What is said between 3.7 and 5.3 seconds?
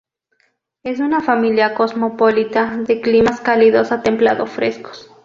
a templado-frescos.